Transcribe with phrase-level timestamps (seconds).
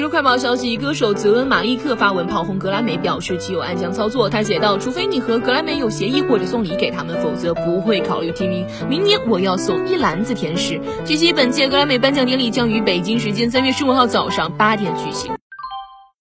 [0.00, 4.30] 娱快报消息，歌手泽恩·马利克发文炮轰格莱美，表示其有暗箱操作。
[4.30, 8.66] 他写道：“除非你和格莱美有协议或者送礼给他们，否则不会考虑提名。
[8.88, 15.39] 明年我要送一篮子甜食。”据悉，本届格莱美颁奖典礼将于北京时间三月十五号早上八点举行。